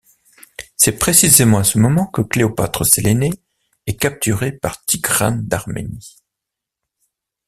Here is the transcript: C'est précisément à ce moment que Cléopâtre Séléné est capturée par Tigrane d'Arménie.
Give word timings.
C'est 0.77 0.97
précisément 0.97 1.59
à 1.59 1.63
ce 1.63 1.77
moment 1.77 2.07
que 2.07 2.23
Cléopâtre 2.23 2.83
Séléné 2.85 3.29
est 3.85 3.97
capturée 3.97 4.51
par 4.51 4.83
Tigrane 4.83 5.45
d'Arménie. 5.45 6.15